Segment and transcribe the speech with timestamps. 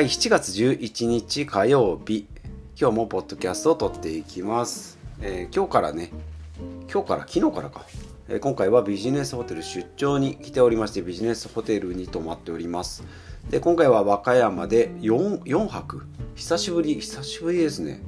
[0.00, 2.26] はい、7月11日火曜日、
[2.74, 4.98] 今日もポッドキャストを撮っていきます。
[5.20, 6.10] えー今日からね、
[6.90, 7.84] 今日から、昨日からか、
[8.30, 13.04] えー今回はビジネスホテル出張に来ておりまして、ビジネスホテルに泊まっております。
[13.50, 18.00] で、今回は和歌山で 4, 4泊、久しぶり、久しぶりですね。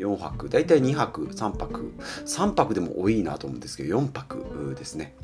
[0.00, 1.92] 4泊、だいたい2泊、3泊、
[2.26, 5.14] 3泊でも多いなと思うんですけど、4泊ですね。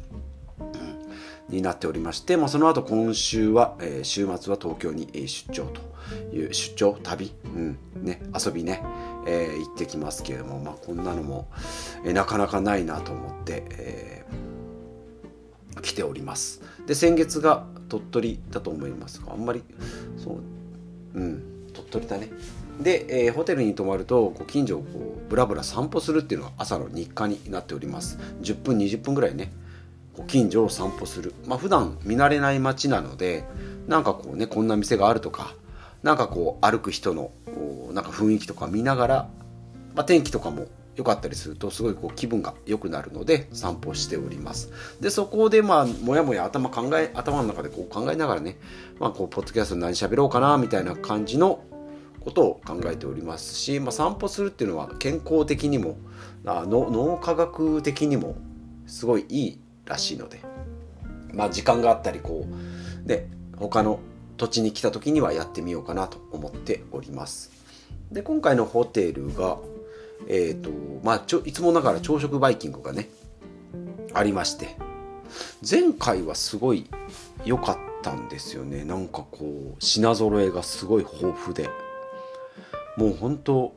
[1.49, 5.80] になっておりまして、まあ、その後今週は、えー週末は東京に出張と
[6.35, 8.83] いう出張旅、うんね、遊びね、
[9.27, 11.49] えー行ってきますけれども、まあ、こんなのも、
[12.05, 16.62] えーなかなかないなと思って、えー来ております。
[16.87, 19.63] で先月が鳥取だと思いますがあんまり
[20.16, 20.38] そ
[21.15, 21.43] ううん
[21.74, 22.30] 鳥取だね。
[22.80, 28.19] で、えーホテルに泊まるとこう近所をこうブラブラ散歩するっていうのが朝の日課になっております。
[28.41, 29.52] 10分20分ぐらいね
[30.14, 31.34] こう近所を散歩する。
[31.46, 33.45] まあ普段見慣れない街なので
[33.86, 35.54] なんかこうねこんな店があるとか
[36.02, 37.30] なんかこう歩く人の
[37.93, 39.29] なんか雰囲気とか見ながら、
[39.95, 44.71] まあ、天気とかも良かったりするとすごいこう気分が良くなるので散歩しております。
[45.01, 48.59] でそこでまあもやもや頭考え頭の中でこう考えながらね
[49.01, 51.65] まあこうポッドキャスト何喋ろうかなみたいな感じの
[52.21, 55.96] ことを考えておりますし、まあ、散歩するっていうのは健康的にも
[56.46, 58.37] あの脳科学的にも
[58.87, 60.40] すごいいいらしいので、
[61.32, 62.46] まあ、時間があったりこ
[63.04, 64.00] うで他の
[64.37, 67.53] 土地に来た時にはやってみようかなと思っております。
[68.10, 69.59] で今回のホテルが
[70.28, 70.71] えっ、と
[71.03, 73.09] まあちょいつもながら朝食バイキングがね
[74.12, 74.77] ありまして。
[75.69, 76.87] 前回はすごい
[77.44, 78.84] 良かったんですよね。
[78.84, 81.69] なんかこう品揃えがすごい豊富で。
[82.97, 83.75] もう本当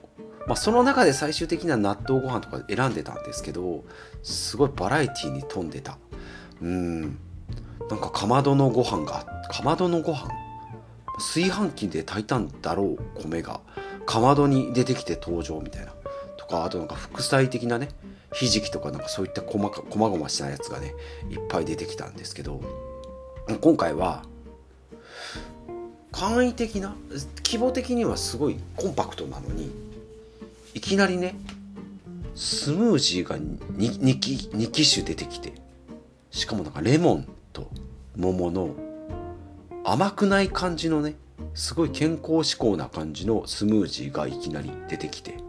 [0.47, 3.83] まあその中で最終的には納豆ご飯とか選んでたんですけど
[4.23, 5.97] すごいバラエティーに富んでた。
[6.61, 7.01] うん。
[7.89, 10.29] なんかかまどのご飯がかまどのご飯？
[11.17, 13.61] 炊飯器で炊いたんだろう米が。
[14.05, 15.91] かまどに出てきて登場みたいな。
[16.37, 17.89] とかあとなんか副菜的なね
[18.33, 20.93] ひじきとかなんかそういった細か細々したやつがね
[21.29, 22.61] いっぱい出てきたんですけど
[23.61, 24.23] 今回は
[26.11, 26.95] 簡易的な
[27.43, 29.71] 規模的にはすごいコンパクトなのに
[30.77, 31.35] いきなりね
[32.35, 35.53] スムージーが 2, 2, 機2機種出てきて
[36.29, 37.71] しかもなんかレモンと
[38.15, 38.75] 桃の
[39.83, 41.15] 甘くない感じのね
[41.55, 45.39] すごい健康志向な感じのスムージーがいきなり出てきて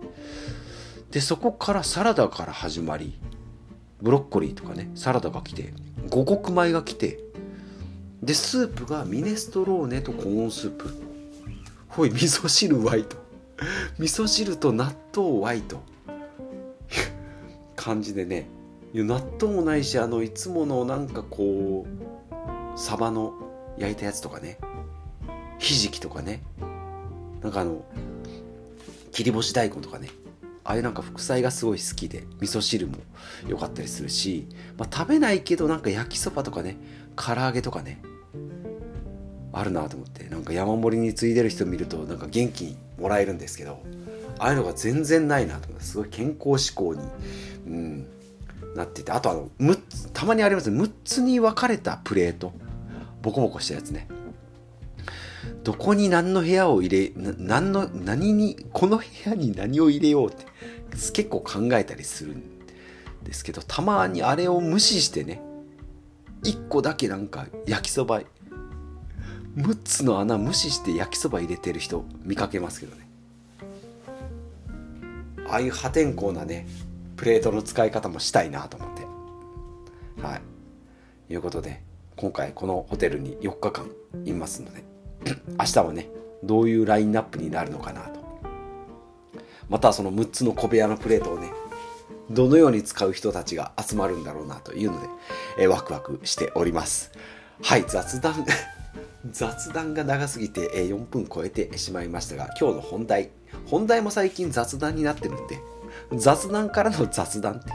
[1.11, 3.21] でそこからサラダから始まり
[4.01, 5.75] ブロッコリーとかねサラダが来て
[6.09, 7.21] 五穀米が来て
[8.23, 10.91] でスープがミネストローネとコーンスープ。
[11.89, 13.28] ほい味噌汁ワイと。
[13.99, 15.81] 味噌汁と納豆ワイと。
[17.77, 18.49] 感じでね
[18.95, 23.35] 納豆もないしあのいつものなんかこうサバの
[23.77, 24.59] 焼いたやつとかね
[25.59, 26.43] ひじきとかね
[27.43, 27.85] なんかあの
[29.13, 30.09] 切り干し大根とかね
[30.65, 32.97] ああいうなんか副菜がすごい好きで味噌汁も
[33.47, 34.47] 良かったりするし、
[34.77, 36.77] まあ、食べないけどなんか焼きそばとかね
[37.17, 38.03] 唐揚げとかね
[39.59, 43.81] あるなと思ってなんか山盛りについでる人見るとなんか元気もらえるんですけど
[44.39, 47.03] ああいうのが全然ないなと思ってすごい健康志向に、
[47.67, 48.07] うん、
[48.77, 52.53] なっててあとあの6つたまにあります6つに分かれたプレート
[53.23, 54.09] ボコボコしたやつね。
[55.65, 60.47] どこに何の部屋を入れ何の何にこの部屋に何を入れようって
[61.13, 62.43] 結構考えたりするん
[63.23, 65.43] ですけどたまにあれを無視してね
[66.45, 68.23] 1個だけなんか焼きそば
[69.57, 73.09] 6つの穴無視して焼きそば入れてる人見かけますけどね。
[75.49, 76.67] ああいう破天荒なね
[77.17, 79.03] プレートの使い方もしたいなと思って。
[80.23, 80.37] は
[81.29, 81.33] い。
[81.33, 81.83] いうことで
[82.17, 83.91] 今回このホテルに4日間
[84.25, 84.85] いますので
[85.59, 86.09] 明日はね
[86.43, 88.19] どういうラインナップになるのかなと。
[89.69, 91.51] またその6つの小部屋のプレートをね
[92.31, 95.09] どのように使う人たちが集まるんだろうなというので、
[95.59, 97.11] えーワクワクしております。
[97.63, 98.47] はい雑談。
[99.31, 103.31] 雑談が長すぎて、4分超えてしまいましたが今日の本題
[103.67, 105.59] 本題も最近雑談になってるんで
[106.17, 107.73] 雑談からの雑談って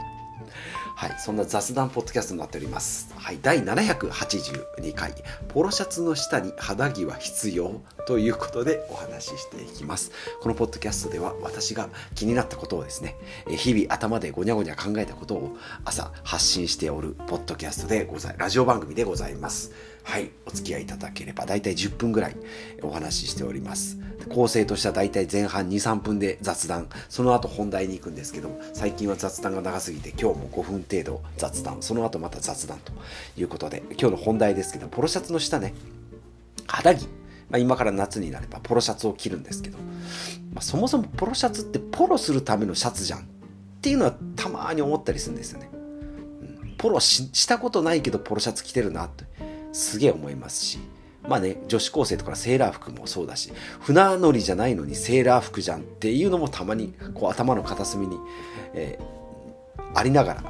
[0.96, 3.12] はい、そんな雑談ポッドキャストになっております。
[3.16, 5.12] はい、第782回、
[5.48, 10.12] ポロシャツの下に肌着は必要ということでお話ししていきます。
[10.40, 13.16] このポッドキャストでは私が気になったことをですね、
[13.48, 19.93] 日々頭でごにゃごにゃ考えたことを朝発信しておるポッドキャストでござい、ラジオ番組でございます。
[20.04, 22.36] はい、お付き合いいただければ大体10分ぐらい
[22.82, 23.98] お話ししております。
[24.28, 32.92] 構成としては大体前半2、3分で雑談、その後本題に行くんですけども、最近は雑談が長すぎて今日も5分程度雑談、その後また雑談と
[33.36, 35.74] いうことで、今日の本題ですけど、ポロシャツの下ね、
[36.66, 37.04] 肌着、
[37.50, 43.20] まあ、今から夏になればポロシャツを着るんですけど、まあ、そもそもポロシャツってポロするためのシャツじゃん。
[43.20, 43.24] っ
[43.80, 45.68] ていうのはたまに思ったりするんですよね。
[45.72, 45.74] う
[46.66, 49.33] ん、ポロしたことないけどポロシャツ着てるなって。
[49.74, 50.78] すげえ思いますし。
[51.28, 58.18] まあね、女子高生とかセーラー服もそうだし、船乗りじゃないのにセーラー服じゃんっていうのもたまにこう頭の片隅に、
[58.74, 60.44] えー、ありながら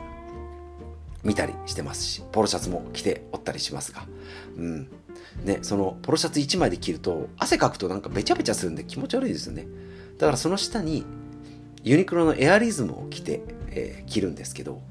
[1.22, 4.04] 見たりしてますし、ポロシャツも着ておったりしますが、
[4.56, 4.88] うん。
[5.44, 9.66] ね、そのポロシャツ1枚で着ると、汗かくとなんかべちゃべちゃするんで気持ち悪いですよね。
[10.18, 11.04] だからその下に
[11.84, 14.82] ユニクロのエアリズムを着て、えー、着るんですけど、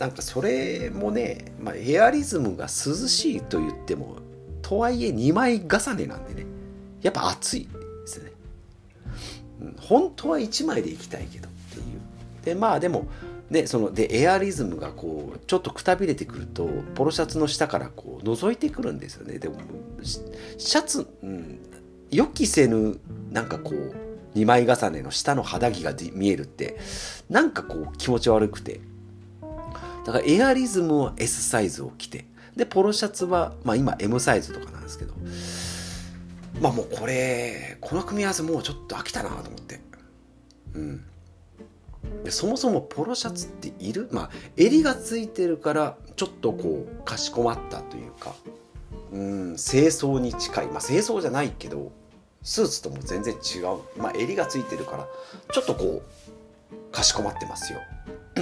[0.00, 4.16] なんかそれもね、まあ、エアリズムが涼しいと言っても、
[4.62, 6.46] とはいえ2枚重ねなんでね、
[7.02, 8.32] やっぱ暑いですね。
[9.60, 11.84] うん、本当は1枚で行きたいけどっていう。
[12.46, 13.08] で、まあでも、
[13.50, 19.56] でそのでエアリズムがこうちょっとくたびれてくるとポロシャツの下からこう覗いてくるんですよねでも
[20.04, 21.58] シャツ、うん、
[22.12, 23.00] 予期せぬ
[23.32, 26.78] なんかこう2枚重ねの下の肌着が見えるって
[27.28, 28.80] なんかこう気持ち悪くて
[30.04, 32.26] だからエアリズムは S サイズを着て
[32.56, 35.14] でポロシャツは、まあ、今 M サイズとかなんですけど
[36.60, 39.80] まあもうこれこの組み合わせもうちょっと飽きたなと思って。
[40.74, 41.04] うん。
[42.24, 48.34] でそもそもポロシャツっているまあ襟がついてるからちょっとこうかしこまったというか
[49.12, 50.66] うん清掃に近い。
[50.66, 51.92] まあ清掃じゃないけど
[52.42, 54.00] スーツとも全然違う。
[54.00, 55.06] まあ襟がついてるから
[55.52, 57.80] ちょっとこうかしこまってますよ。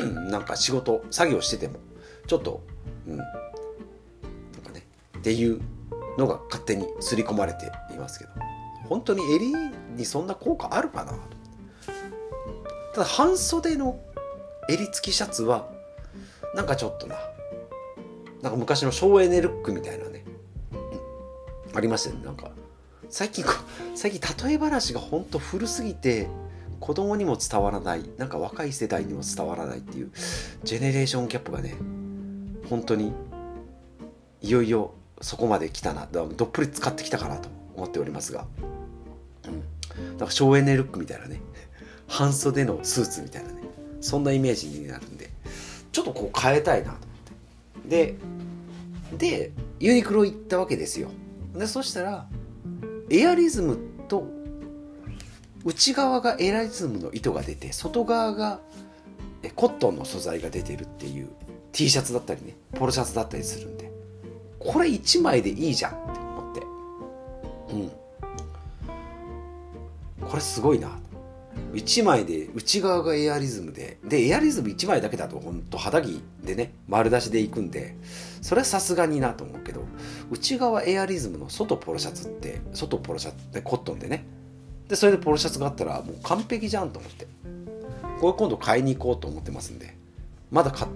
[0.03, 1.79] なんか仕事作業してても
[2.27, 2.63] ちょっと
[3.07, 4.85] うんなんかね
[5.19, 5.61] っていう
[6.19, 8.31] のが勝手に刷り込まれていますけど
[8.89, 9.53] 本当に襟
[9.97, 11.13] にそんな効果あるかな？
[11.13, 11.19] と
[12.95, 14.01] ただ半袖の
[14.69, 15.69] 襟付きシャツは
[16.55, 17.17] なんかちょっとな
[18.43, 20.25] なんか昔の省エネルックみたいなね、
[21.71, 22.25] うん、ありましたよね。
[22.25, 22.51] なんか
[23.11, 23.45] 最近
[23.95, 26.29] 最近例え話がほんと古すぎて
[26.89, 30.11] 子供にも伝わらないなんか若い世代にも伝わらないっていう
[30.65, 31.77] ジェネレーションギャップがね
[32.71, 33.13] 本当に
[34.41, 38.47] いよいよそこまで来たなどっぷり使ってきたかなと思っておりますが、
[39.45, 41.43] うん、なんか省エネルックみたいなね
[42.07, 43.61] 半袖のスーツみたいなね
[44.01, 45.29] そんなイメージになるんで
[45.93, 47.91] ちょっとこう変えたいなと思って。
[47.91, 48.17] で
[49.19, 51.11] でユニクロ行ったわけですよ。
[51.55, 52.27] でそしたら
[53.11, 54.38] エアリズムと
[55.65, 58.61] 内側がエアリズムの糸が出て外側が
[59.55, 61.29] コットンの素材が出てるっていう
[61.73, 63.89] T シャツだったりねポロシャツだったりするんで
[64.59, 66.63] これ1枚でいいじゃんって思って。
[67.75, 67.77] う
[70.25, 70.29] ん。
[70.29, 70.99] これすごいな。
[71.73, 77.95] 1枚で内側がエアリズムででエアリズム1枚だけだとほんと肌着でね丸出しでいくんで
[78.41, 79.83] それはさすがになと思うけど
[80.31, 84.25] 内側エアリズムの外ポロシャツって外ポロシャツってコットンでね
[84.89, 87.27] でそれでポロシャツがあったらもう完璧じゃんと思って。
[88.21, 89.97] これ今度買いに行こうと思ってますんで。
[90.51, 90.89] まだ買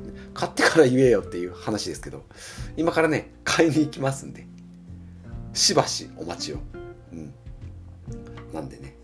[0.48, 2.24] ってから言えよっていう話ですけど。
[2.76, 4.46] 今からね買いに行きますんで。
[5.52, 6.56] しばしお待ちを。
[7.12, 7.34] うん。
[8.54, 8.96] なんでね。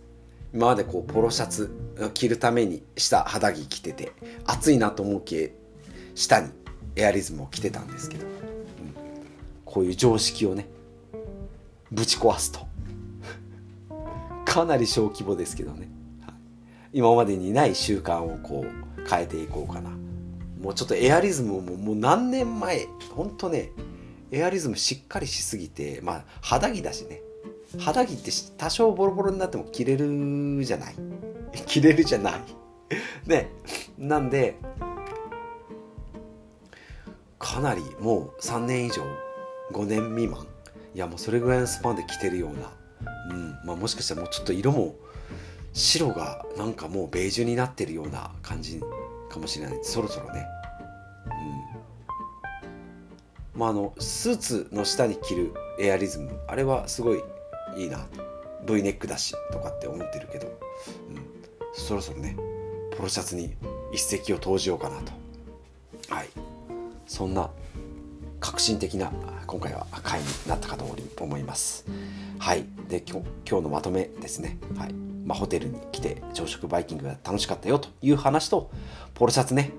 [0.54, 1.70] 今までこうポロシャツ
[2.14, 4.12] 着るために下肌着着てて
[4.46, 5.52] 暑いなと思うけ
[6.14, 6.48] 下に
[6.96, 8.32] エアリズムを着てたんですけど、うん、
[9.64, 10.66] こういう常識をね
[11.92, 12.67] ぶち壊すと。
[14.48, 15.90] かなり小規模ですけどね、
[16.94, 19.90] 今までにない習慣をこう変えていこうかな。
[20.58, 23.70] もうちょっとエアリズムももう何年前ほんとね
[24.32, 27.20] エアリズムしっかりしすぎてまあ肌着だしね。
[27.78, 30.94] 肌着って多少ボロボロになっても着れるじゃない。
[31.66, 32.40] 着れるじゃない。
[33.28, 33.50] ね。
[33.98, 34.56] なんで
[37.38, 39.02] かなりもう3年以上
[39.72, 40.46] 5年未満。
[40.94, 42.72] いやもうそれぐらいのスパンで着てるような、
[43.30, 43.58] うん。
[43.64, 44.94] まあ、もしかしたらもうちょっと色も
[45.72, 48.80] 白がなんかもうベージュになってるような感じ
[49.30, 49.78] かもしれない。
[49.82, 50.46] そろそろね。
[53.54, 53.60] うん。
[53.60, 57.22] まああのスーツの下に着るエアリズムあれはすごい
[57.76, 58.06] いいな。
[58.66, 60.52] V ネックだしとかって思ってるけど、うん、
[61.72, 62.36] そろそろね
[62.96, 63.54] ポロシャツに
[63.92, 65.12] 一石を投じようかなと。
[66.14, 66.28] はい。
[67.06, 67.50] そんな
[68.40, 69.12] 革新的な
[69.46, 70.84] 今回は回になったかと
[71.20, 71.86] 思います。
[72.38, 72.64] はい。
[72.88, 74.58] で今日のまとめですね。
[74.76, 74.92] はい。
[75.24, 78.70] まあ、ホテルに来て朝食バイキングが楽しかったよという話と
[79.14, 79.72] ポロシャツね。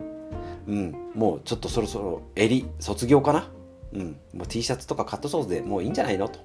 [0.67, 0.95] うん。
[1.15, 3.49] もうちょっとそろそろ襟卒業かな。
[3.93, 4.17] うん。
[4.33, 6.39] もう T シャツとかカットソースでもういいんじゃないのと。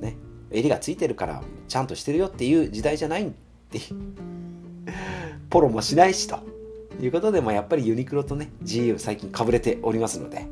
[0.00, 0.16] ね。
[0.50, 3.30] 襟がついてるからちゃんとしてるよっていう時代じゃないっ
[3.70, 3.80] て。
[5.50, 6.53] ポロもしないしと。
[7.00, 10.46] いうことで、まあ、やっぱりユニクロとね GU 最近かぶれておりますので、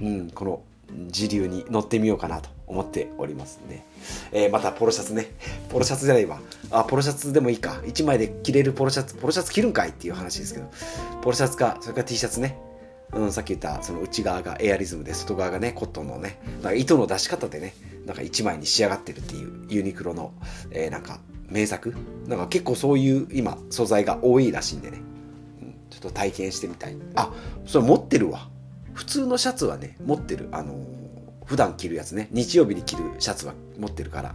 [0.00, 0.62] うん、この
[1.08, 3.84] 時流に乗ってみようかなと思っておりますね。
[4.32, 5.26] えー、またポロシャツね。
[5.68, 6.40] ポロシャツじゃないわ。
[6.70, 7.80] あ、ポロシャツでもいいか。
[7.84, 10.70] 1枚で着れるポロシャツ、ポロシャツ着るんかいっていう話ですけど、
[11.22, 12.58] ポロシャツか、それから T シャツね。
[13.12, 20.34] うん、さっき言ったその内側がエアリズムで外側がねコットンのねなんか糸の出し方でねなんか1枚に仕上がってるっていうユニクロの、
[20.70, 21.94] えー、なんか名作
[22.26, 25.00] なんか結構そういう今素材が多いらしいんでね、
[26.00, 27.32] ちょっと体験してみたいあ
[27.66, 28.48] それ持ってるわ。
[28.94, 30.48] 普通のシャツはね持ってる。
[30.52, 30.76] あのー、
[31.44, 32.28] 普段着るやつね。
[32.30, 34.34] 日曜日に着るシャツは持ってるから。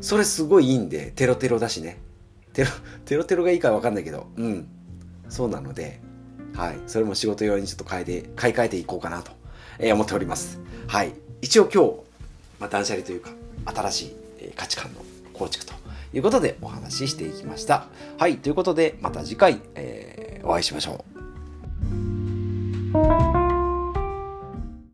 [0.00, 1.98] それすごいいいんでテロテロだしね。
[2.52, 2.70] テロ
[3.04, 4.28] テロテロがいいかわかんないけど。
[4.36, 4.68] うん。
[5.28, 6.00] そうなので。
[6.54, 6.78] はい。
[6.86, 9.32] それも仕事用にちょっと変えて買い替えていこうかなと、
[9.78, 10.60] えー、思っております。
[10.86, 11.14] はい。
[11.40, 11.94] 一応今日、
[12.60, 13.30] まあ、断捨離というか
[13.64, 15.00] 新しい、価値観の
[15.32, 15.72] 構築と
[16.12, 17.86] いうことでお話ししていきました。
[18.18, 21.12] はいということでまた次回、えー、お会いしましょう。
[22.92, 23.31] thank you